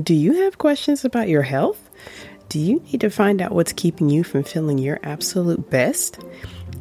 [0.00, 1.90] Do you have questions about your health?
[2.48, 6.18] Do you need to find out what's keeping you from feeling your absolute best?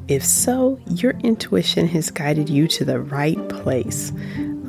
[0.08, 4.14] If so, your intuition has guided you to the right place.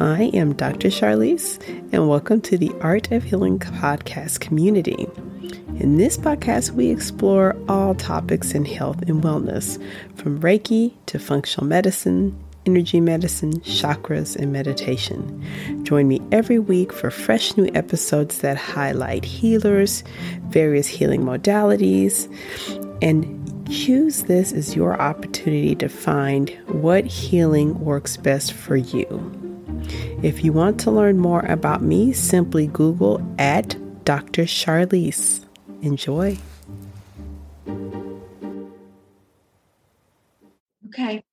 [0.00, 0.88] I am Dr.
[0.88, 5.06] Charlise, and welcome to the Art of Healing podcast community.
[5.78, 9.80] In this podcast, we explore all topics in health and wellness,
[10.16, 12.36] from Reiki to functional medicine,
[12.66, 15.84] energy medicine, chakras, and meditation.
[15.84, 20.04] Join me every week for fresh new episodes that highlight healers,
[20.48, 22.28] various healing modalities,
[23.02, 23.38] and
[23.70, 29.06] choose this as your opportunity to find what healing works best for you.
[30.22, 34.44] If you want to learn more about me, simply Google at Dr.
[34.44, 35.44] Charlise.
[35.82, 36.38] Enjoy.
[40.88, 41.24] Okay.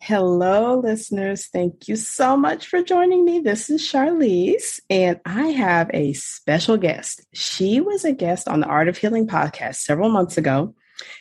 [0.00, 1.46] Hello, listeners.
[1.46, 3.40] Thank you so much for joining me.
[3.40, 7.26] This is Charlize, and I have a special guest.
[7.34, 10.74] She was a guest on the Art of Healing podcast several months ago.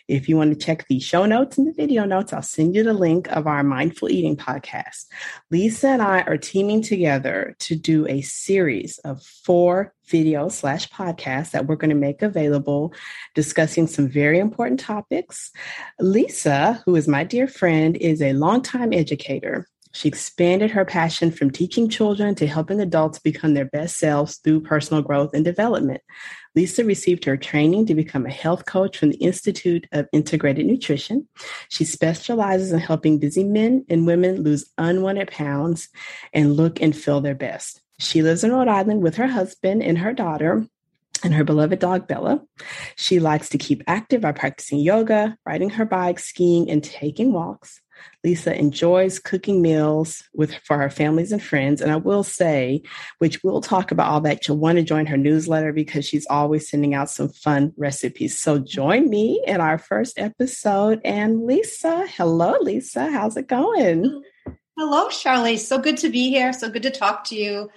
[0.07, 2.83] If you want to check the show notes and the video notes, I'll send you
[2.83, 5.05] the link of our Mindful Eating podcast.
[5.51, 11.51] Lisa and I are teaming together to do a series of four videos slash podcasts
[11.51, 12.93] that we're going to make available
[13.35, 15.51] discussing some very important topics.
[15.99, 19.67] Lisa, who is my dear friend, is a longtime educator.
[19.97, 24.61] She expanded her passion from teaching children to helping adults become their best selves through
[24.61, 26.01] personal growth and development.
[26.53, 31.27] Lisa received her training to become a health coach from the Institute of Integrated Nutrition.
[31.69, 35.89] She specializes in helping busy men and women lose unwanted pounds
[36.31, 37.81] and look and feel their best.
[37.97, 40.67] She lives in Rhode Island with her husband and her daughter
[41.23, 42.43] and her beloved dog Bella.
[42.97, 47.81] She likes to keep active by practicing yoga, riding her bike, skiing, and taking walks.
[48.23, 51.81] Lisa enjoys cooking meals with for her families and friends.
[51.81, 52.81] And I will say,
[53.19, 56.69] which we'll talk about all that, you'll want to join her newsletter because she's always
[56.69, 58.37] sending out some fun recipes.
[58.37, 60.99] So join me in our first episode.
[61.05, 63.11] And Lisa, hello, Lisa.
[63.11, 64.23] How's it going?
[64.77, 65.57] Hello, Charlie.
[65.57, 66.53] So good to be here.
[66.53, 67.69] So good to talk to you.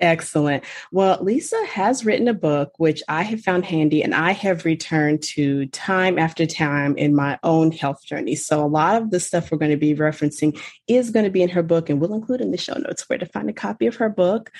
[0.00, 0.64] Excellent.
[0.90, 5.22] Well, Lisa has written a book, which I have found handy and I have returned
[5.34, 8.34] to time after time in my own health journey.
[8.34, 11.42] So, a lot of the stuff we're going to be referencing is going to be
[11.42, 13.86] in her book, and we'll include in the show notes where to find a copy
[13.86, 14.50] of her book.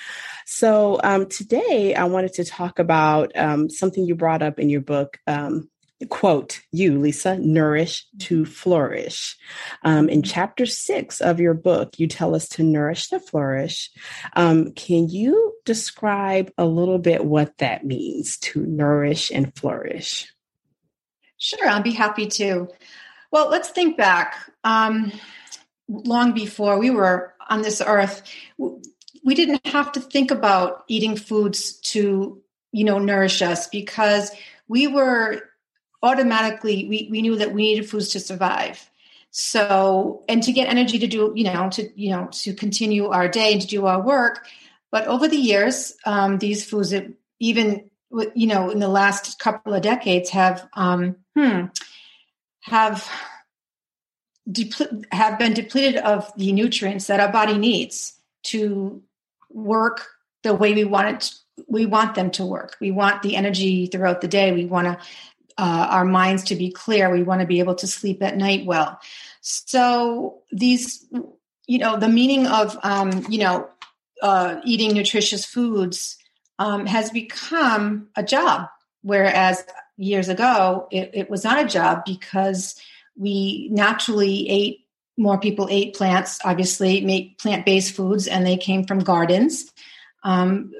[0.45, 4.81] So, um, today I wanted to talk about um, something you brought up in your
[4.81, 5.17] book.
[5.27, 5.69] Um,
[6.09, 9.37] quote you lisa nourish to flourish.
[9.83, 13.91] Um, in chapter six of your book you tell us to nourish to flourish.
[14.33, 20.31] Um, can you describe a little bit what that means to nourish and flourish?
[21.37, 22.69] Sure i'll be happy to.
[23.31, 24.35] Well let's think back.
[24.63, 25.11] Um,
[25.87, 28.23] long before we were on this earth
[29.25, 32.41] we didn't have to think about eating foods to
[32.71, 34.31] you know nourish us because
[34.67, 35.41] we were
[36.03, 38.89] automatically we, we knew that we needed foods to survive
[39.31, 43.27] so and to get energy to do you know to you know to continue our
[43.27, 44.45] day and to do our work
[44.91, 47.07] but over the years um, these foods that
[47.39, 47.89] even
[48.33, 51.65] you know in the last couple of decades have um, hmm,
[52.61, 53.09] have
[54.49, 58.13] depl- have been depleted of the nutrients that our body needs
[58.43, 59.01] to
[59.49, 60.07] work
[60.43, 61.33] the way we want it
[61.67, 62.75] we want them to work.
[62.79, 64.51] We want the energy throughout the day.
[64.51, 64.97] We want to
[65.57, 67.09] uh, our minds to be clear.
[67.09, 68.99] We want to be able to sleep at night well.
[69.41, 71.05] So these,
[71.67, 73.69] you know, the meaning of, um, you know,
[74.21, 76.17] uh, eating nutritious foods
[76.57, 78.67] um, has become a job,
[79.01, 79.63] whereas
[79.97, 82.75] years ago it, it was not a job because
[83.17, 84.79] we naturally ate
[85.17, 89.71] more people ate plants obviously made plant-based foods and they came from gardens
[90.23, 90.71] um,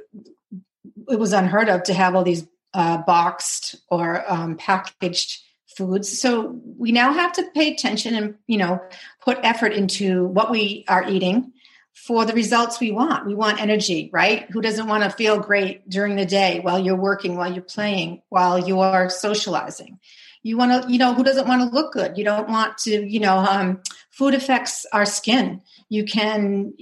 [1.09, 5.41] it was unheard of to have all these uh, boxed or um, packaged
[5.75, 6.19] foods.
[6.19, 8.81] So we now have to pay attention and you know
[9.21, 11.53] put effort into what we are eating
[11.93, 13.25] for the results we want.
[13.25, 14.49] We want energy, right?
[14.51, 18.21] Who doesn't want to feel great during the day while you're working, while you're playing,
[18.29, 19.99] while you are socializing?
[20.43, 22.17] You want to, you know, who doesn't want to look good?
[22.17, 25.61] You don't want to, you know, um, food affects our skin.
[25.89, 26.73] You can,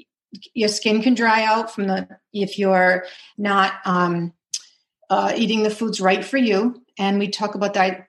[0.54, 3.06] your skin can dry out from the if you're
[3.38, 4.34] not um,
[5.14, 6.82] uh, eating the foods right for you.
[6.98, 8.08] And we talk about that.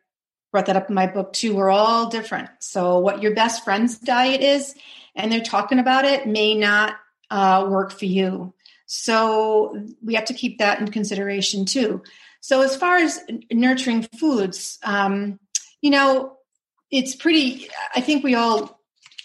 [0.53, 1.55] Brought that up in my book too.
[1.55, 2.49] We're all different.
[2.61, 4.75] So, what your best friend's diet is,
[5.15, 6.95] and they're talking about it, may not
[7.31, 8.55] uh, work for you.
[8.87, 12.03] So, we have to keep that in consideration too.
[12.41, 13.21] So, as far as
[13.53, 15.41] nurturing foods, um,
[15.83, 16.39] you know,
[16.91, 18.81] it's pretty, I think we all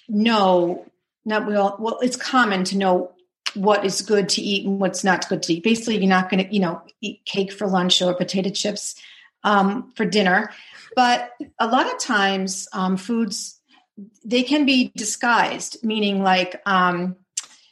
[0.09, 0.85] know,
[1.23, 3.11] not we all, well, it's common to know
[3.55, 5.63] what is good to eat and what's not good to eat.
[5.63, 8.95] Basically, you're not going to, you know, eat cake for lunch or potato chips
[9.43, 10.51] um, for dinner.
[10.95, 13.59] But a lot of times, um, foods
[14.23, 17.17] they can be disguised, meaning like um,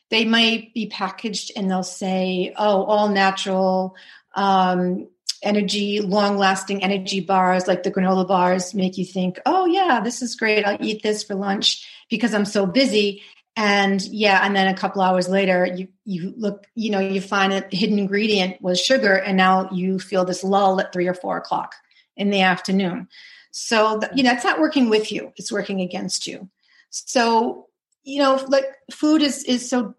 [0.10, 3.96] they might be packaged and they'll say, "Oh, all natural."
[4.36, 5.08] Um,
[5.44, 10.22] energy, long lasting energy bars like the granola bars make you think, oh, yeah, this
[10.22, 10.66] is great.
[10.66, 13.22] I'll eat this for lunch because I'm so busy
[13.58, 17.52] and yeah and then a couple hours later you you look you know you find
[17.52, 21.16] that the hidden ingredient was sugar and now you feel this lull at three or
[21.16, 21.74] four o'clock
[22.16, 23.08] in the afternoon.
[23.52, 26.50] So you know it's not working with you it's working against you.
[26.92, 27.68] So
[28.04, 29.96] you know like food is is so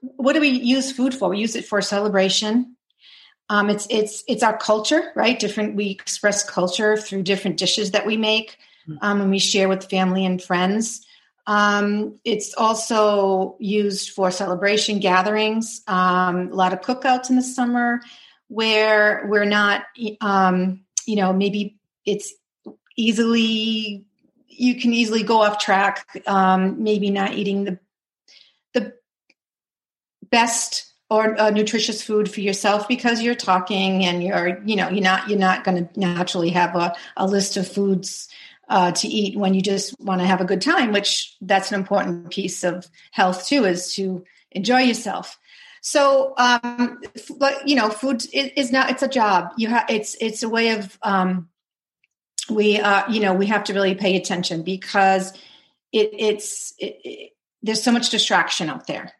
[0.00, 1.28] what do we use food for?
[1.28, 2.74] We use it for celebration.
[3.50, 5.38] Um, it's it's it's our culture right?
[5.38, 8.56] Different we express culture through different dishes that we make
[8.86, 8.96] hmm.
[9.02, 11.05] um, and we share with family and friends
[11.46, 18.00] um, it's also used for celebration gatherings, um, a lot of cookouts in the summer
[18.48, 19.84] where we're not,
[20.20, 22.34] um, you know, maybe it's
[22.96, 24.04] easily,
[24.48, 27.78] you can easily go off track, um, maybe not eating the,
[28.74, 28.94] the
[30.30, 35.02] best or uh, nutritious food for yourself because you're talking and you're, you know, you're
[35.02, 38.28] not, you're not going to naturally have a, a list of foods
[38.68, 41.78] uh, to eat when you just want to have a good time, which that's an
[41.78, 45.38] important piece of health too, is to enjoy yourself.
[45.82, 47.00] So, um,
[47.38, 49.52] but you know, food is not, it's a job.
[49.56, 51.48] You have, it's, it's a way of, um,
[52.50, 55.32] we, uh, you know, we have to really pay attention because
[55.92, 57.32] it, it's, it, it,
[57.62, 59.12] there's so much distraction out there.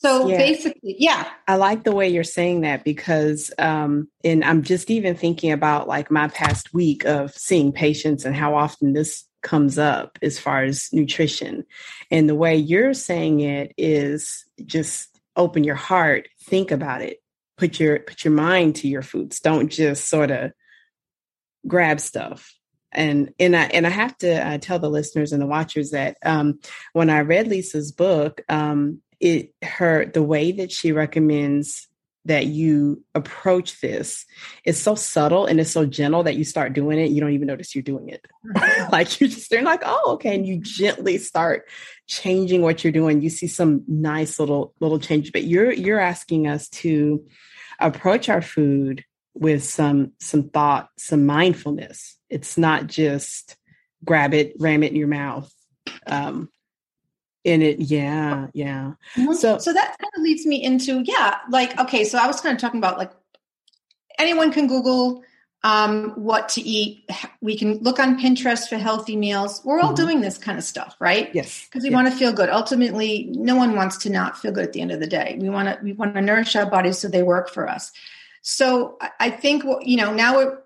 [0.00, 0.38] So yeah.
[0.38, 1.28] basically, yeah.
[1.46, 5.88] I like the way you're saying that because, um, and I'm just even thinking about
[5.88, 10.64] like my past week of seeing patients and how often this comes up as far
[10.64, 11.64] as nutrition.
[12.10, 17.18] And the way you're saying it is just open your heart, think about it,
[17.58, 19.40] put your put your mind to your foods.
[19.40, 20.52] Don't just sort of
[21.66, 22.54] grab stuff
[22.92, 26.16] and and I and I have to uh, tell the listeners and the watchers that
[26.24, 26.58] um,
[26.92, 31.88] when I read Lisa's book, um, it her the way that she recommends
[32.26, 34.26] that you approach this
[34.64, 37.46] is so subtle and it's so gentle that you start doing it you don't even
[37.46, 38.26] notice you're doing it.
[38.92, 40.34] Like you just they're like oh okay.
[40.34, 41.68] And you gently start
[42.06, 43.20] changing what you're doing.
[43.22, 47.24] You see some nice little little change but you're you're asking us to
[47.78, 52.16] approach our food with some some thought some mindfulness.
[52.28, 53.56] It's not just
[54.04, 55.52] grab it ram it in your mouth
[56.06, 56.48] um
[57.44, 58.92] in it yeah yeah.
[59.16, 59.32] Mm-hmm.
[59.32, 62.54] so so that kind of leads me into yeah like okay so i was kind
[62.54, 63.12] of talking about like
[64.18, 65.22] anyone can google
[65.62, 67.08] um, what to eat.
[67.42, 69.60] We can look on pinterest for healthy meals.
[69.64, 70.06] We're all mm-hmm.
[70.06, 71.30] doing this kind of stuff right?
[71.34, 72.48] Yes because we want to feel good.
[72.48, 75.36] Ultimately no one wants to not feel good at the end of the day.
[75.40, 77.92] We want to we want to nourish our bodies so they work for us.
[78.42, 80.58] So i think you know now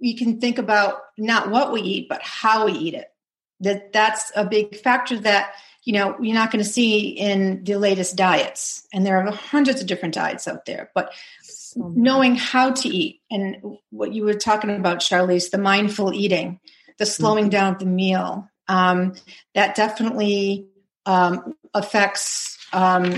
[0.00, 3.12] we can think about not what we eat but how we eat it.
[3.60, 5.54] That that's a big factor that
[5.86, 9.80] you know you're not going to see in the latest diets and there are hundreds
[9.80, 11.14] of different diets out there but
[11.76, 13.56] knowing how to eat and
[13.90, 16.60] what you were talking about charlize the mindful eating
[16.98, 17.50] the slowing mm-hmm.
[17.50, 19.14] down of the meal um,
[19.54, 20.66] that definitely
[21.06, 23.14] um, affects um,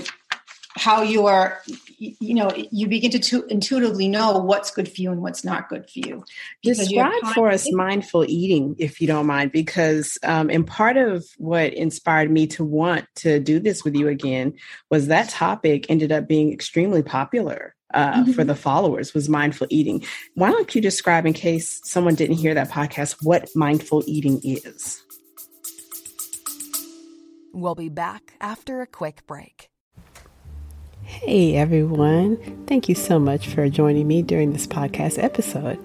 [0.76, 1.62] how you are
[1.98, 5.68] you know you begin to, to, intuitively know what's good for you and what's not
[5.68, 6.24] good for you.
[6.62, 11.74] Describe for us mindful eating if you don't mind because um, and part of what
[11.74, 14.54] inspired me to want to do this with you again
[14.90, 18.32] was that topic ended up being extremely popular uh, mm-hmm.
[18.32, 20.04] for the followers was mindful eating.
[20.34, 25.02] Why don't you describe in case someone didn't hear that podcast what mindful eating is?
[27.52, 29.70] We'll be back after a quick break
[31.08, 32.36] Hey everyone,
[32.66, 35.78] thank you so much for joining me during this podcast episode.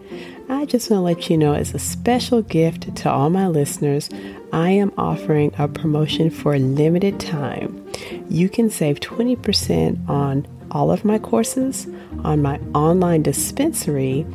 [0.49, 4.09] I just want to let you know, as a special gift to all my listeners,
[4.51, 7.89] I am offering a promotion for a limited time.
[8.29, 11.87] You can save 20% on all of my courses,
[12.25, 14.27] on my online dispensary,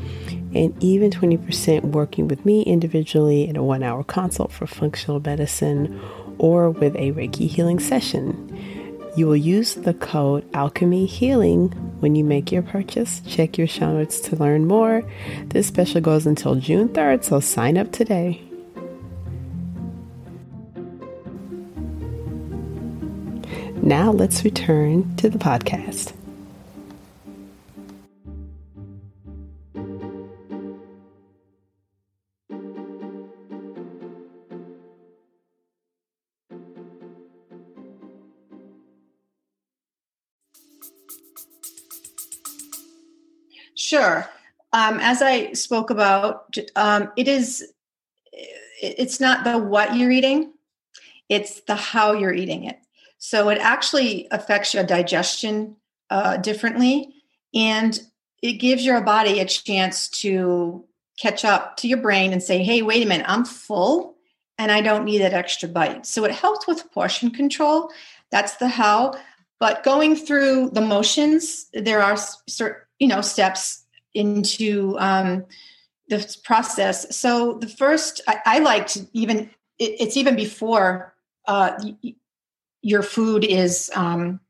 [0.54, 6.00] and even 20% working with me individually in a one hour consult for functional medicine
[6.38, 8.77] or with a Reiki healing session.
[9.18, 13.20] You will use the code Alchemy Healing when you make your purchase.
[13.26, 15.02] Check your show notes to learn more.
[15.46, 18.40] This special goes until June 3rd, so sign up today.
[23.82, 26.12] Now let's return to the podcast.
[43.88, 44.28] Sure.
[44.74, 47.72] Um, as I spoke about, um, it is.
[48.82, 50.52] It's not the what you're eating;
[51.30, 52.78] it's the how you're eating it.
[53.16, 55.76] So it actually affects your digestion
[56.10, 57.14] uh, differently,
[57.54, 57.98] and
[58.42, 60.84] it gives your body a chance to
[61.18, 64.16] catch up to your brain and say, "Hey, wait a minute, I'm full,
[64.58, 67.90] and I don't need that extra bite." So it helps with portion control.
[68.30, 69.14] That's the how.
[69.58, 75.44] But going through the motions, there are certain you know steps into um,
[76.08, 77.16] this process.
[77.16, 81.14] So the first, I, I like to even it, it's even before
[81.46, 82.14] uh, y-
[82.82, 84.40] your food is um,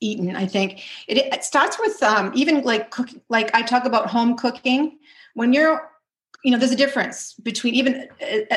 [0.00, 0.36] eaten.
[0.36, 3.20] I think it, it starts with um, even like cooking.
[3.28, 4.98] Like I talk about home cooking
[5.34, 5.90] when you're
[6.44, 8.08] you know there's a difference between even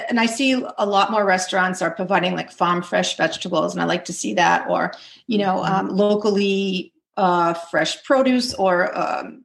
[0.10, 3.86] and i see a lot more restaurants are providing like farm fresh vegetables and i
[3.86, 4.92] like to see that or
[5.28, 5.96] you know um, mm-hmm.
[5.96, 9.44] locally uh, fresh produce or um,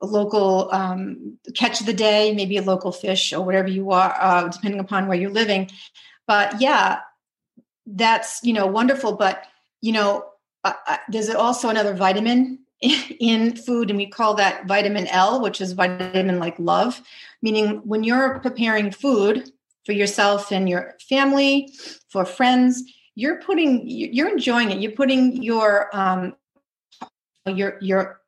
[0.00, 4.16] a local um, catch of the day maybe a local fish or whatever you are
[4.18, 5.70] uh, depending upon where you're living.
[6.26, 7.00] But yeah
[7.86, 9.12] that's you know wonderful.
[9.16, 9.44] But
[9.82, 10.24] you know
[10.64, 15.72] uh, there's also another vitamin in food and we call that vitamin l which is
[15.72, 17.02] vitamin like love
[17.42, 19.50] meaning when you're preparing food
[19.84, 21.70] for yourself and your family
[22.08, 22.82] for friends
[23.14, 24.80] you're putting you're enjoying it.
[24.80, 26.34] You're putting your um
[27.46, 28.20] your your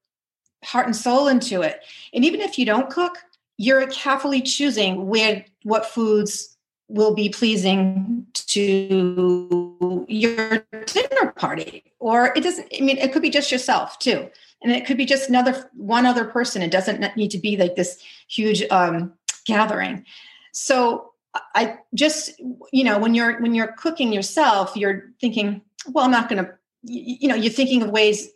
[0.64, 1.80] heart and soul into it.
[2.12, 3.18] And even if you don't cook
[3.58, 6.56] you're carefully choosing where what foods
[6.88, 11.82] will be pleasing to your dinner party.
[11.98, 14.28] Or it doesn't i mean it could be just yourself too.
[14.62, 16.62] And it could be just another one other person.
[16.62, 19.12] It doesn't need to be like this huge um,
[19.46, 20.04] gathering.
[20.52, 21.12] So
[21.54, 22.40] i just
[22.72, 26.50] you know when you're when you're cooking yourself you're thinking well i'm not going to
[26.82, 28.28] you know you're thinking of ways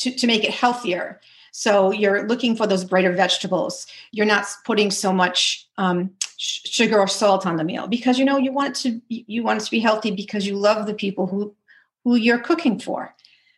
[0.00, 1.20] to, to make it healthier
[1.52, 7.08] so you're looking for those brighter vegetables you're not putting so much um, sugar or
[7.08, 10.10] salt on the meal because you know you want to you want to be healthy
[10.10, 11.54] because you love the people who
[12.04, 13.14] who you're cooking for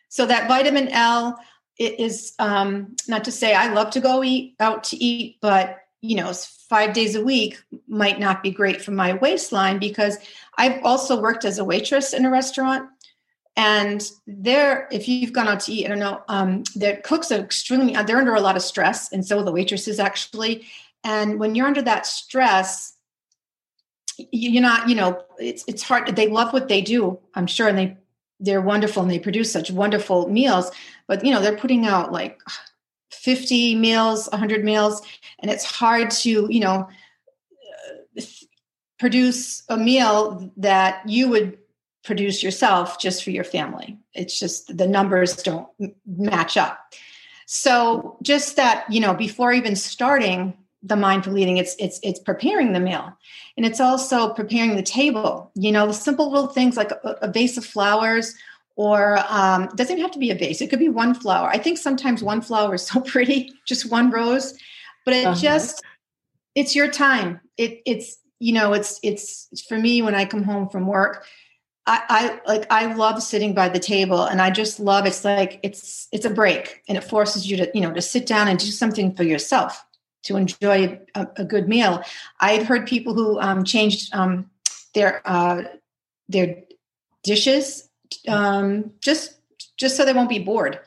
[0.09, 1.39] so that vitamin l
[1.77, 5.79] it is um, not to say I love to go eat out to eat, but
[6.01, 10.17] you know, five days a week might not be great for my waistline because
[10.57, 12.89] I've also worked as a waitress in a restaurant.
[13.55, 17.39] And there, if you've gone out to eat, I don't know, um, the cooks are
[17.39, 19.11] extremely, they're under a lot of stress.
[19.11, 20.65] And so the waitresses actually.
[21.03, 22.93] And when you're under that stress,
[24.31, 26.15] you're not, you know, it's, it's hard.
[26.15, 27.67] They love what they do, I'm sure.
[27.67, 27.97] And they
[28.43, 30.69] they're wonderful and they produce such wonderful meals
[31.07, 32.39] but you know they're putting out like
[33.11, 35.01] 50 meals 100 meals
[35.39, 36.87] and it's hard to you know
[38.17, 38.21] uh,
[38.99, 41.57] produce a meal that you would
[42.03, 43.97] produce yourself just for your family.
[44.13, 45.67] It's just the numbers don't
[46.05, 46.93] match up.
[47.45, 52.73] So just that you know before even starting the mindful eating it's it's it's preparing
[52.73, 53.17] the meal.
[53.55, 55.51] And it's also preparing the table.
[55.55, 58.35] You know the simple little things like a, a vase of flowers
[58.75, 60.59] or um, doesn't have to be a vase.
[60.59, 61.47] It could be one flower.
[61.47, 64.57] I think sometimes one flower is so pretty just one rose
[65.05, 65.39] but it uh-huh.
[65.39, 65.83] just
[66.55, 67.39] it's your time.
[67.57, 71.25] It it's you know it's it's for me when i come home from work
[71.85, 75.59] I, I like I love sitting by the table and I just love it's like
[75.63, 78.57] it's it's a break and it forces you to you know to sit down and
[78.57, 79.83] do something for yourself
[80.23, 82.01] to enjoy a, a good meal.
[82.39, 84.49] I've heard people who um, changed um,
[84.93, 85.63] their uh,
[86.29, 86.63] their
[87.23, 87.89] dishes
[88.27, 89.39] um, just
[89.77, 90.79] just so they won't be bored.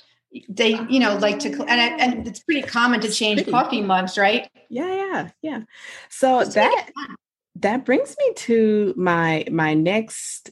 [0.48, 3.50] They you know like to and, and it's pretty common to change pretty.
[3.50, 4.48] coffee mugs, right?
[4.68, 5.60] Yeah, yeah, yeah.
[6.08, 6.90] So it's that
[7.56, 10.50] that brings me to my my next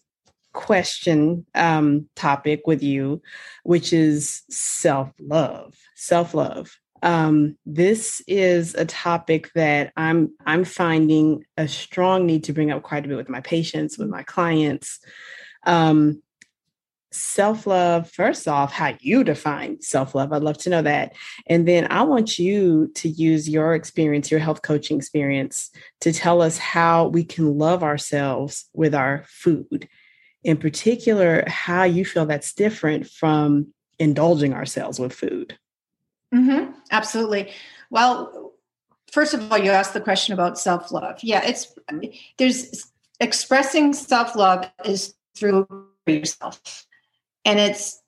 [0.54, 3.20] question um topic with you
[3.64, 12.24] which is self-love self-love um, this is a topic that I'm I'm finding a strong
[12.24, 15.00] need to bring up quite a bit with my patients, with my clients.
[15.66, 16.22] Um,
[17.10, 20.32] self love, first off, how you define self love.
[20.32, 21.12] I'd love to know that.
[21.46, 25.70] And then I want you to use your experience, your health coaching experience,
[26.00, 29.88] to tell us how we can love ourselves with our food.
[30.44, 35.58] In particular, how you feel that's different from indulging ourselves with food.
[36.34, 36.72] Mm-hmm.
[36.90, 37.52] Absolutely.
[37.90, 38.52] Well,
[39.10, 41.20] first of all, you asked the question about self love.
[41.22, 41.74] Yeah, it's
[42.38, 45.66] there's expressing self love is through
[46.06, 46.86] yourself,
[47.44, 48.02] and it's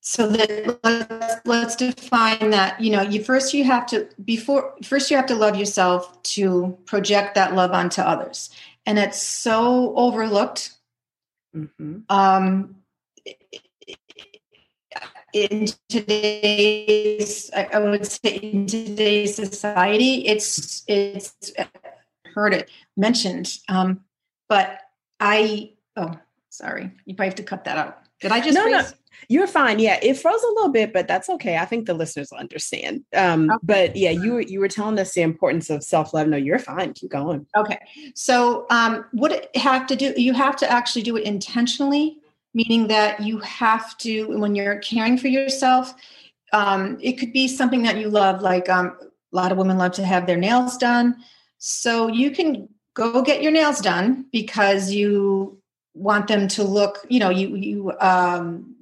[0.00, 2.80] so that let's, let's define that.
[2.80, 6.76] You know, you first you have to before first you have to love yourself to
[6.86, 8.50] project that love onto others,
[8.84, 10.75] and it's so overlooked.
[11.56, 12.00] Mm-hmm.
[12.10, 12.76] Um,
[15.32, 21.34] in today's I would say in today's society, it's it's
[22.34, 23.58] heard it mentioned.
[23.68, 24.00] Um,
[24.48, 24.80] but
[25.18, 26.12] I oh
[26.50, 27.98] sorry, you probably have to cut that out.
[28.20, 28.82] Did I just no, no.
[29.28, 29.78] You're fine.
[29.78, 31.56] Yeah, it froze a little bit, but that's okay.
[31.56, 33.04] I think the listeners will understand.
[33.14, 33.58] Um, okay.
[33.62, 36.28] But yeah, you were you were telling us the importance of self love.
[36.28, 36.92] No, you're fine.
[36.92, 37.46] Keep going.
[37.56, 37.78] Okay.
[38.14, 40.14] So, um, what it have to do?
[40.16, 42.18] You have to actually do it intentionally,
[42.54, 45.94] meaning that you have to when you're caring for yourself.
[46.52, 49.92] Um, it could be something that you love, like um, a lot of women love
[49.92, 51.16] to have their nails done.
[51.58, 55.60] So you can go get your nails done because you
[55.96, 56.98] want them to look.
[57.08, 58.74] You know, you you um,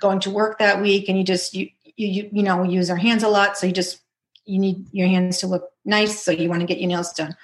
[0.00, 3.22] going to work that week and you just you you you know use our hands
[3.22, 3.58] a lot.
[3.58, 4.00] So you just
[4.44, 6.22] you need your hands to look nice.
[6.22, 7.36] So you want to get your nails done.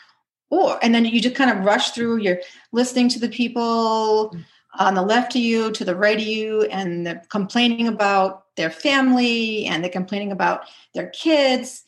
[0.50, 2.40] Or and then you just kind of rush through you're
[2.72, 4.36] listening to the people
[4.78, 8.70] on the left of you to the right of you and they're complaining about their
[8.70, 10.62] family and they're complaining about
[10.94, 11.84] their kids.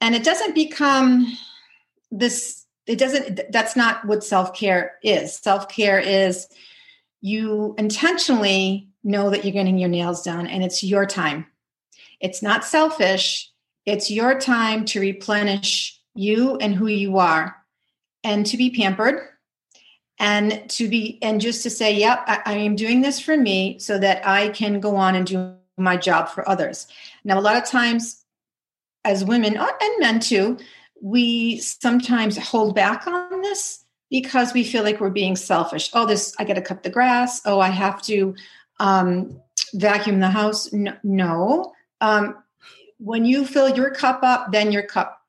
[0.00, 1.36] And it doesn't become
[2.10, 5.36] this it doesn't that's not what self-care is.
[5.36, 6.46] Self-care is
[7.20, 11.46] you intentionally know that you're getting your nails done and it's your time.
[12.20, 13.50] It's not selfish,
[13.86, 17.56] it's your time to replenish you and who you are
[18.22, 19.20] and to be pampered
[20.18, 23.80] and to be and just to say yep I, I, am doing this for me
[23.80, 26.86] so that i can go on and do my job for others.
[27.24, 28.24] Now a lot of times
[29.04, 30.58] as women uh, and men too
[31.00, 36.34] we sometimes hold back on this because we feel like we're being selfish oh this
[36.38, 38.34] i got to cut the grass oh i have to
[38.80, 39.40] um,
[39.74, 40.72] vacuum the house.
[40.72, 40.94] No.
[41.02, 41.72] no.
[42.00, 42.42] Um,
[42.98, 45.20] when you fill your cup up, then your cup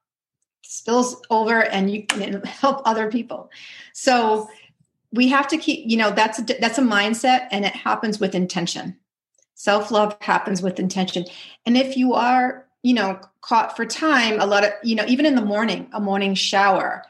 [0.64, 3.50] spills over and you can help other people.
[3.94, 4.50] So
[5.12, 8.36] we have to keep, you know, that's a, that's a mindset and it happens with
[8.36, 8.98] intention.
[9.56, 11.26] Self-love happens with intention.
[11.66, 15.26] And if you are, you know, caught for time, a lot of, you know, even
[15.26, 17.04] in the morning, a morning shower,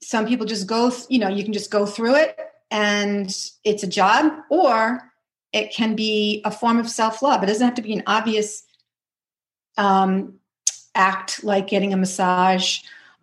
[0.00, 2.38] some people just go, you know, you can just go through it
[2.70, 5.00] and it's a job or
[5.52, 7.42] it can be a form of self-love.
[7.42, 8.62] It doesn't have to be an obvious
[9.76, 10.34] um,
[10.94, 12.78] act like getting a massage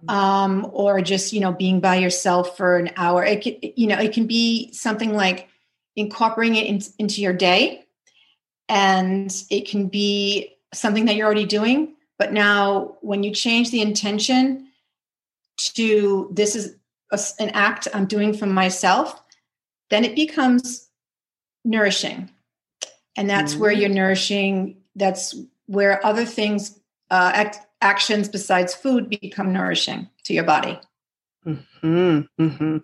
[0.09, 3.23] um, or just you know being by yourself for an hour.
[3.23, 5.47] It can you know it can be something like
[5.95, 7.85] incorporating it in, into your day
[8.67, 13.81] and it can be something that you're already doing but now when you change the
[13.81, 14.67] intention
[15.57, 16.75] to this is
[17.11, 19.21] a, an act i'm doing for myself
[19.89, 20.89] then it becomes
[21.65, 22.29] nourishing.
[23.15, 23.61] And that's mm-hmm.
[23.61, 26.79] where you're nourishing, that's where other things,
[27.11, 30.79] uh, act, actions besides food become nourishing to your body.
[31.45, 32.77] Mm-hmm, mm-hmm.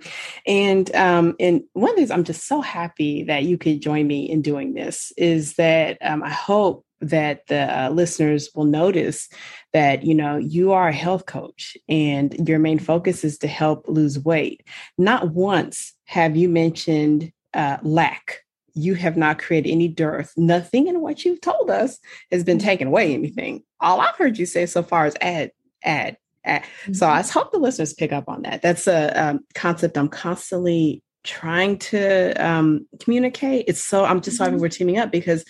[0.47, 4.07] And um, and one of the things I'm just so happy that you could join
[4.07, 9.29] me in doing this is that um, I hope that the uh, listeners will notice
[9.73, 13.87] that you know you are a health coach and your main focus is to help
[13.87, 14.67] lose weight.
[14.97, 20.33] Not once have you mentioned uh, lack you have not created any dearth.
[20.35, 21.97] Nothing in what you've told us
[22.31, 22.67] has been mm-hmm.
[22.67, 23.63] taken away anything.
[23.79, 25.51] All I've heard you say so far is add,
[25.83, 26.63] add, add.
[26.63, 26.93] Mm-hmm.
[26.93, 28.61] So I hope the listeners pick up on that.
[28.61, 33.65] That's a um, concept I'm constantly trying to um, communicate.
[33.67, 34.51] It's so, I'm just mm-hmm.
[34.51, 35.45] happy we're teaming up because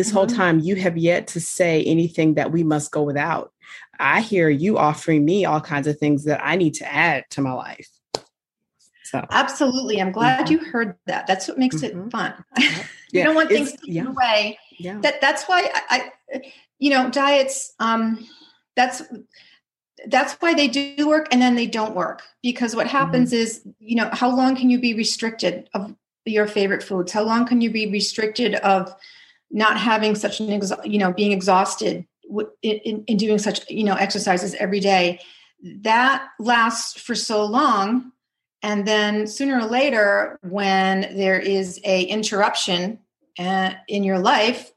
[0.00, 0.16] this mm-hmm.
[0.16, 3.52] whole time you have yet to say anything that we must go without.
[3.98, 7.42] I hear you offering me all kinds of things that I need to add to
[7.42, 7.86] my life.
[9.04, 10.52] So absolutely, I'm glad mm-hmm.
[10.52, 11.26] you heard that.
[11.26, 12.06] That's what makes mm-hmm.
[12.06, 12.32] it fun.
[13.12, 14.06] you don't want things taken yeah.
[14.06, 14.58] away.
[14.78, 15.00] Yeah.
[15.02, 17.74] That that's why I, I, you know, diets.
[17.78, 18.26] Um,
[18.76, 19.02] that's
[20.06, 23.42] that's why they do work and then they don't work because what happens mm-hmm.
[23.42, 27.44] is you know how long can you be restricted of your favorite foods how long
[27.44, 28.94] can you be restricted of
[29.50, 32.06] not having such an you know being exhausted
[32.62, 35.20] in, in doing such you know exercises every day.
[35.62, 38.12] That lasts for so long
[38.62, 42.98] and then sooner or later when there is a interruption
[43.38, 44.72] uh, in your life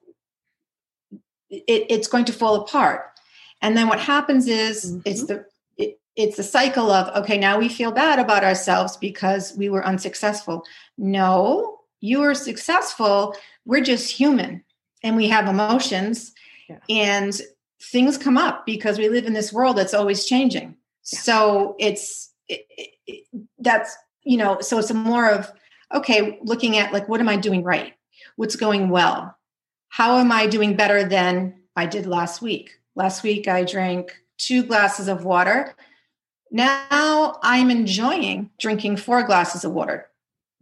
[1.49, 3.11] it, it's going to fall apart.
[3.61, 5.01] And then what happens is mm-hmm.
[5.05, 5.45] it's the
[5.77, 9.85] it, it's the cycle of okay now we feel bad about ourselves because we were
[9.85, 10.63] unsuccessful.
[10.97, 13.33] No you were successful
[13.65, 14.63] we're just human
[15.03, 16.33] and we have emotions
[16.69, 16.79] yeah.
[16.89, 17.39] and
[17.81, 20.75] things come up because we live in this world that's always changing.
[21.11, 21.19] Yeah.
[21.19, 22.65] so it's it,
[23.07, 23.25] it,
[23.59, 25.51] that's you know so it's a more of
[25.93, 27.93] okay looking at like what am i doing right?
[28.35, 29.37] What's going well?
[29.89, 32.71] How am i doing better than i did last week?
[32.95, 35.75] Last week i drank two glasses of water.
[36.51, 40.09] Now i'm enjoying drinking four glasses of water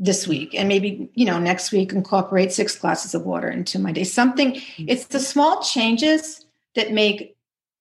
[0.01, 3.91] this week and maybe you know next week incorporate six glasses of water into my
[3.91, 4.85] day something mm-hmm.
[4.87, 7.37] it's the small changes that make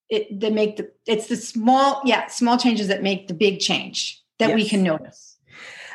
[0.09, 4.21] it that make the it's the small yeah small changes that make the big change
[4.37, 4.55] that yes.
[4.55, 5.37] we can notice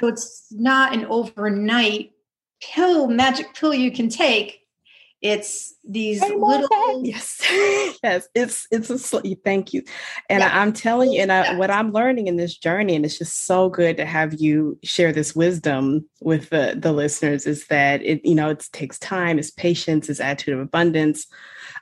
[0.00, 2.10] so it's not an overnight
[2.60, 4.65] pill magic pill you can take
[5.22, 7.40] it's these little yes
[8.02, 9.82] yes it's it's a thank you
[10.28, 10.50] and yeah.
[10.52, 11.56] I, am telling you and I, yeah.
[11.56, 15.12] what i'm learning in this journey and it's just so good to have you share
[15.12, 19.50] this wisdom with the the listeners is that it you know it takes time it's
[19.50, 21.26] patience it's attitude of abundance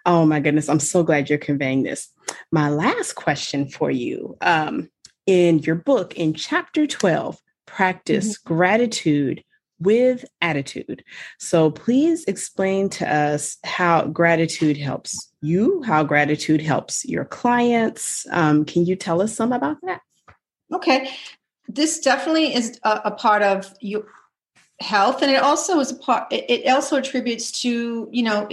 [0.07, 2.11] oh my goodness i'm so glad you're conveying this
[2.53, 4.89] my last question for you um
[5.27, 8.55] in your book in chapter 12 practice mm-hmm.
[8.55, 9.43] gratitude
[9.81, 11.05] with attitude.
[11.39, 18.27] So please explain to us how gratitude helps you, how gratitude helps your clients.
[18.31, 20.01] Um, can you tell us some about that?
[20.73, 21.11] Okay.
[21.69, 24.07] This definitely is a, a part of your
[24.81, 28.49] health and it also is a part it also attributes to you know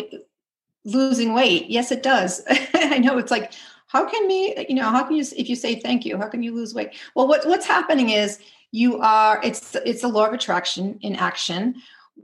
[0.86, 2.44] losing weight yes it does
[2.76, 3.54] i know it's like
[3.88, 6.44] how can me you know how can you if you say thank you how can
[6.44, 8.38] you lose weight well what, what's happening is
[8.72, 11.76] you are it's it's a law of attraction in action.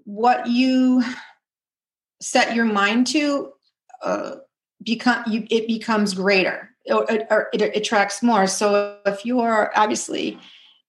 [0.05, 1.03] What you
[2.21, 3.51] set your mind to
[4.01, 4.35] uh,
[4.83, 8.47] become you it becomes greater or, or it, it attracts more.
[8.47, 10.39] So if you are obviously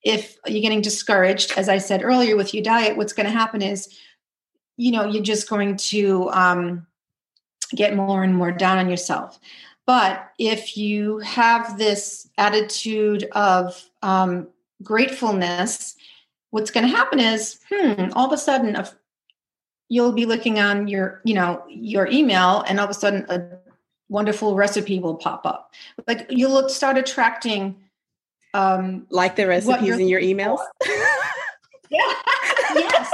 [0.04, 3.60] if you're getting discouraged as i said earlier with your diet what's going to happen
[3.60, 3.98] is
[4.76, 6.86] you know you're just going to um,
[7.74, 9.38] get more and more down on yourself.
[9.86, 14.48] But if you have this attitude of um,
[14.82, 15.96] gratefulness,
[16.50, 18.90] what's going to happen is, hmm, all of a sudden, a,
[19.88, 23.58] you'll be looking on your, you know, your email, and all of a sudden, a
[24.08, 25.74] wonderful recipe will pop up.
[26.06, 27.76] Like you'll start attracting,
[28.54, 30.60] um, like the recipes in your emails.
[31.90, 32.12] yeah.
[32.74, 33.10] yes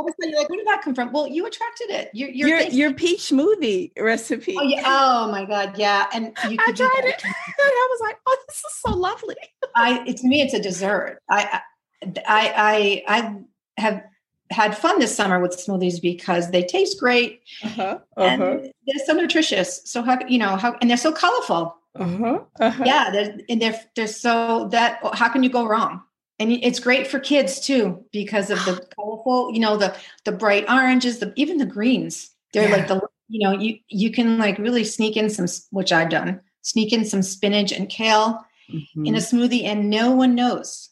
[0.00, 1.12] all of a sudden you're like, where did that come from?
[1.12, 2.10] Well, you attracted it.
[2.14, 4.56] Your your, your, your peach smoothie recipe.
[4.58, 4.82] Oh yeah.
[4.86, 5.76] Oh my god.
[5.76, 6.06] Yeah.
[6.14, 7.22] And you I tried it.
[7.24, 9.36] and I was like, oh, this is so lovely.
[9.76, 11.18] I it, to me, it's a dessert.
[11.28, 11.60] I
[12.02, 13.36] I I I
[13.76, 14.02] have
[14.50, 18.22] had fun this summer with smoothies because they taste great uh-huh, uh-huh.
[18.22, 18.40] and
[18.86, 19.82] they're so nutritious.
[19.84, 21.76] So how you know how and they're so colorful.
[21.98, 22.84] Uh-huh, uh-huh.
[22.86, 26.02] Yeah, they're, and they're they're so that how can you go wrong?
[26.40, 30.68] And it's great for kids too because of the colorful you know the the bright
[30.68, 32.76] oranges the even the greens they're yeah.
[32.76, 36.40] like the you know you you can like really sneak in some which i've done
[36.62, 39.06] sneak in some spinach and kale mm-hmm.
[39.06, 39.38] in a mm-hmm.
[39.38, 40.90] smoothie and no one knows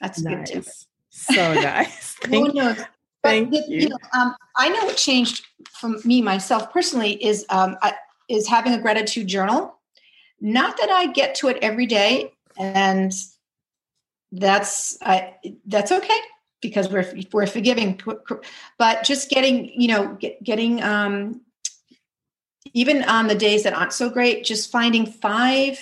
[0.00, 0.50] that's nice.
[0.50, 0.70] good too
[1.10, 2.78] so nice no one knows
[3.22, 3.82] Thank the, you.
[3.82, 7.94] you know, um, I know what changed for me myself personally is um, I,
[8.28, 9.78] is having a gratitude journal.
[10.40, 13.12] Not that I get to it every day, and
[14.32, 15.34] that's I,
[15.66, 16.18] that's okay
[16.62, 18.00] because we're we're forgiving
[18.78, 21.42] but just getting you know get, getting um
[22.72, 25.78] even on the days that aren't so great just finding five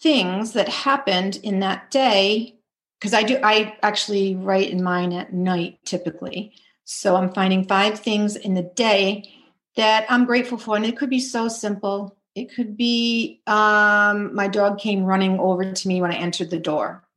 [0.00, 2.56] things that happened in that day
[2.98, 6.54] because i do i actually write in mine at night typically.
[6.84, 9.30] So i'm finding five things in the day
[9.76, 12.14] that i'm grateful for and it could be so simple.
[12.34, 16.60] It could be um, my dog came running over to me when i entered the
[16.60, 17.07] door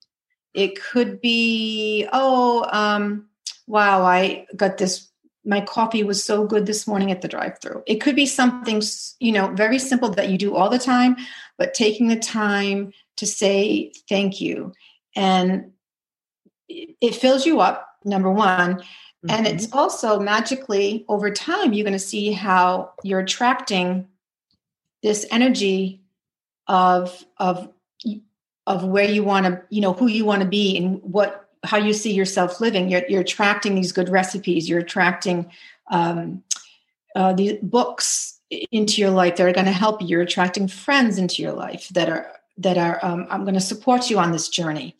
[0.54, 3.28] it could be, oh, um,
[3.68, 5.10] wow, I got this.
[5.44, 7.84] My coffee was so good this morning at the drive through.
[7.88, 8.82] It could be something,
[9.20, 11.16] you know, very simple that you do all the time,
[11.58, 14.74] but taking the time to say thank you.
[15.16, 15.72] And
[16.68, 18.76] it fills you up, number one.
[18.76, 19.30] Mm-hmm.
[19.30, 19.80] And it's mm-hmm.
[19.80, 24.08] also magically over time, you're going to see how you're attracting
[25.02, 26.02] this energy
[26.68, 27.70] of, of
[28.67, 31.78] of where you want to you know who you want to be and what how
[31.78, 32.89] you see yourself living.
[32.89, 34.67] You're, you're attracting these good recipes.
[34.67, 35.52] You're attracting
[35.91, 36.43] um,
[37.15, 38.39] uh, these books
[38.71, 40.08] into your life that are going to help you.
[40.08, 44.10] You're attracting friends into your life that are that are um, i'm going to support
[44.10, 44.95] you on this journey.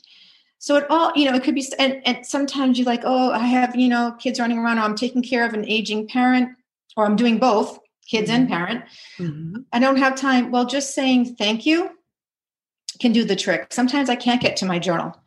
[0.60, 3.40] So it all you know it could be and, and sometimes you're like oh i
[3.40, 4.78] have you know kids running around.
[4.78, 6.56] Or i'm taking care of an aging parent
[6.96, 8.42] or i'm doing both kids mm-hmm.
[8.42, 8.84] and parent.
[9.18, 9.62] Mm-hmm.
[9.74, 10.52] i don't have time.
[10.52, 11.90] Well just saying thank you
[13.02, 13.74] can do the trick.
[13.74, 15.18] Sometimes I can't get to my journal.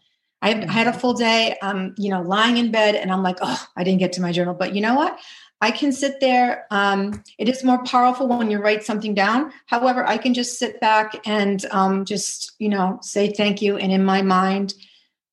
[0.40, 1.00] I, I had a mm-hmm.
[1.00, 4.12] full day, um, you know, lying in bed, and I'm like, oh, I didn't get
[4.14, 4.54] to my journal.
[4.54, 5.18] But you know what?
[5.60, 6.66] I can sit there.
[6.70, 9.52] Um, it is more powerful when you write something down.
[9.66, 13.90] However, I can just sit back and um, just, you know, say thank you, and
[13.90, 14.74] in my mind,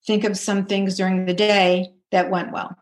[0.08, 2.76] think of some things during the day that went well.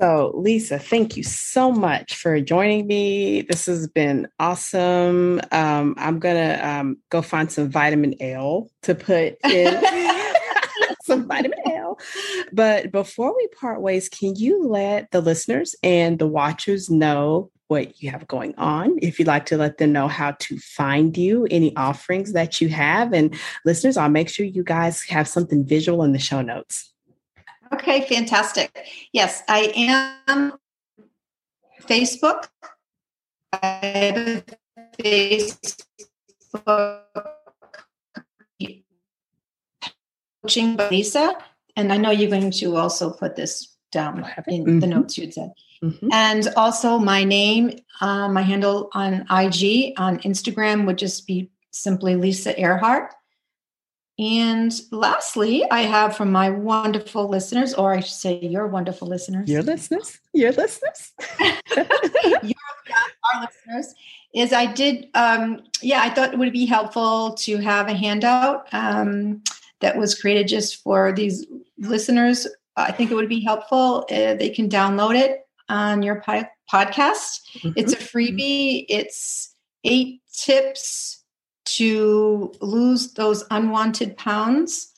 [0.00, 3.42] So, Lisa, thank you so much for joining me.
[3.42, 5.40] This has been awesome.
[5.50, 9.82] Um, I'm going to um, go find some vitamin L to put in.
[11.02, 11.98] some vitamin L.
[12.52, 18.00] But before we part ways, can you let the listeners and the watchers know what
[18.00, 18.98] you have going on?
[19.02, 22.68] If you'd like to let them know how to find you, any offerings that you
[22.68, 23.12] have.
[23.12, 23.34] And
[23.64, 26.92] listeners, I'll make sure you guys have something visual in the show notes.
[27.72, 28.86] Okay, fantastic.
[29.12, 30.52] Yes, I am
[31.82, 32.48] Facebook.
[33.52, 34.44] I have
[34.98, 37.02] Facebook
[40.42, 41.34] coaching by Lisa.
[41.76, 44.78] And I know you're going to also put this down in mm-hmm.
[44.80, 45.52] the notes you'd said.
[45.82, 46.08] Mm-hmm.
[46.12, 52.16] And also my name, uh, my handle on IG, on Instagram would just be simply
[52.16, 53.10] Lisa Airhart.
[54.18, 59.48] And lastly, I have from my wonderful listeners, or I should say your wonderful listeners.
[59.48, 60.18] Your listeners.
[60.32, 61.12] Your listeners.
[61.40, 62.54] your,
[63.32, 63.94] our listeners.
[64.34, 68.66] Is I did, um, yeah, I thought it would be helpful to have a handout
[68.72, 69.42] um,
[69.80, 71.46] that was created just for these
[71.78, 72.46] listeners.
[72.76, 74.04] I think it would be helpful.
[74.10, 76.50] Uh, they can download it on your podcast.
[76.72, 77.72] Mm-hmm.
[77.76, 78.84] It's a freebie.
[78.88, 79.54] It's
[79.84, 81.17] eight tips
[81.76, 84.92] to lose those unwanted pounds.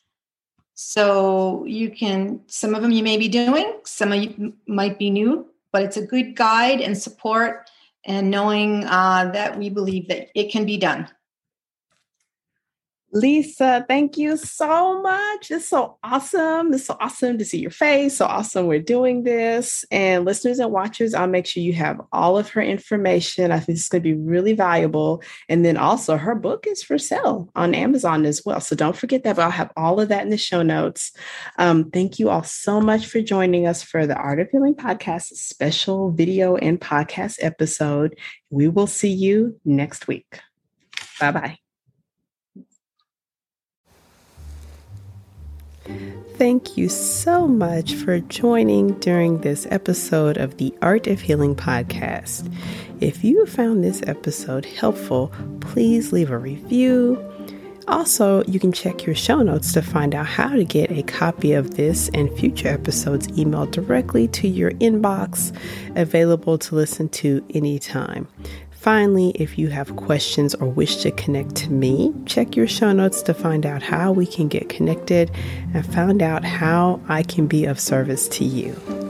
[0.74, 5.10] So you can, some of them you may be doing, some of you might be
[5.10, 7.68] new, but it's a good guide and support
[8.04, 11.08] and knowing uh, that we believe that it can be done.
[13.12, 15.50] Lisa, thank you so much.
[15.50, 16.72] It's so awesome.
[16.72, 18.16] It's so awesome to see your face.
[18.18, 19.84] So awesome we're doing this.
[19.90, 23.50] And listeners and watchers, I'll make sure you have all of her information.
[23.50, 25.22] I think it's going to be really valuable.
[25.48, 28.60] And then also, her book is for sale on Amazon as well.
[28.60, 29.36] So don't forget that.
[29.36, 31.12] But I'll have all of that in the show notes.
[31.58, 35.36] Um, thank you all so much for joining us for the Art of Healing podcast
[35.36, 38.16] special video and podcast episode.
[38.50, 40.40] We will see you next week.
[41.18, 41.59] Bye bye.
[46.36, 52.52] Thank you so much for joining during this episode of the Art of Healing podcast.
[53.00, 57.22] If you found this episode helpful, please leave a review.
[57.88, 61.52] Also, you can check your show notes to find out how to get a copy
[61.52, 65.54] of this and future episodes emailed directly to your inbox,
[65.96, 68.28] available to listen to anytime.
[68.80, 73.20] Finally, if you have questions or wish to connect to me, check your show notes
[73.20, 75.30] to find out how we can get connected
[75.74, 79.09] and find out how I can be of service to you.